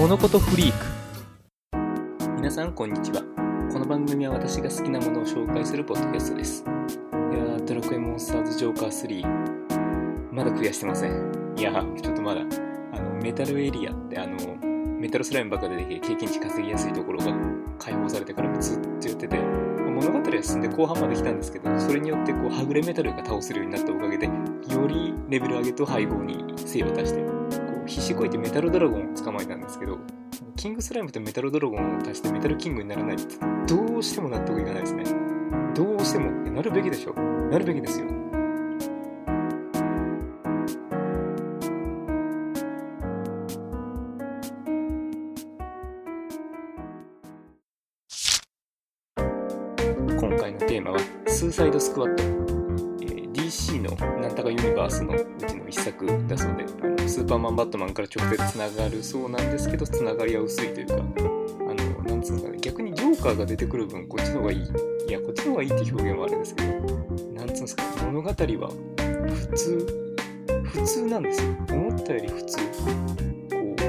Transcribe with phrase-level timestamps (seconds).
[0.00, 0.86] 物事フリーク。
[2.36, 3.20] 皆さんこんにちは。
[3.70, 6.64] この番組は私が好きなものを紹介するポッドキャストです。
[6.64, 11.54] いやドラクエモンスターズジョーカー3まだクリアしてません。
[11.54, 12.40] いやちょっとまだ。
[12.40, 14.38] あのメタルエリアってあの
[14.98, 17.34] メタルスライムばっかで経験値稼ぎやすいところが
[17.78, 24.32] 解放されてからずっとやってて物語は進んで後半まで来たんですけどそれによってこうはぐれメタルが倒せるようになったおかげでよ
[24.86, 29.98] りレベル上げと配合に精を出してこう必死こいてメタルドラゴンを捕まえたんですけど
[30.56, 35.04] キングスライムとメタルドラゴンを足してメタルキングにならないってどうしても納得いかないですね。
[35.74, 38.06] どうしてもなるべきでしょなるべきですよ。
[50.18, 52.22] 今回のテーマはスーサイドスクワット、
[53.02, 64.58] えー DC のなんたかユニバースのうちの一作だそうであのスーパーマンバットマンから直接つながるそうなんですけどつながりは薄いというかあのなんつうのかな逆にジョーカーが出てくる分こっちの方がいい
[65.08, 66.72] いやこっちの方がいいって表現はあれですけど
[67.34, 70.10] なんつうんですか物語は普通
[70.64, 71.50] 普通なんですよ。
[71.72, 72.56] 思ったより普通。
[72.58, 72.62] こ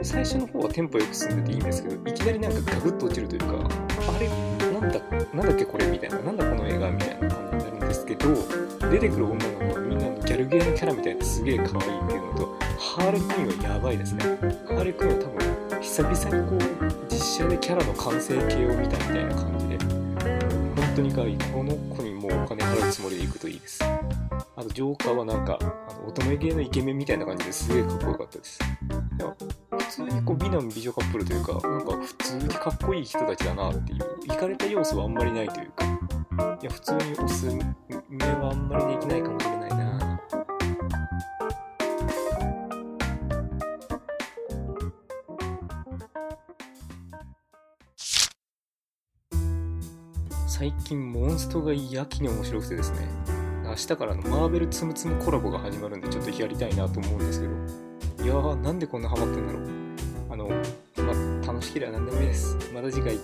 [0.00, 4.28] う最初の方はテンポよく進んでていいんですけどいきなりなんかガクッと落ちるというかあれ
[4.72, 5.00] なんだ
[5.34, 8.28] なんだっけこれみたいななんだこの映画みたいな感じになるんですけど
[8.90, 9.81] 出てくる女の子は
[10.52, 14.22] ゲーのキャラみたいですげえ可愛いっていうのとハーレクイーンはやばいですね。
[14.22, 23.82] ハーレクイーンは多分久々にこう実写でキャラの完成形を見たみたいな感じで本当に可愛いこの子にもうお金払うつもりで行くといいです。
[23.82, 25.64] あとジョーカーはなんかあ
[25.94, 28.58] の乙女芸のイケメンみたいな感じですげえかっこよかったです。
[29.18, 29.34] いや
[29.70, 35.86] 普通にこう美男美女カップルというかなんか普通にかっこいい人たちだなっていうイかれた要素はあんまりないというか。
[36.60, 37.56] いや普通におすす
[38.08, 40.01] めはあんまりできないかもしれないな。
[50.54, 53.08] 最近モンストがやきに面白くてですね。
[53.64, 57.54] 明日からのマーベルつむつむコラボが始まるんでちょっとやりたいなと思うんですけど。
[58.22, 59.62] いやーなんでこんなハマってんだろう。
[60.28, 62.58] あのまあ楽しければ何でもいいです。
[62.70, 63.18] また次回。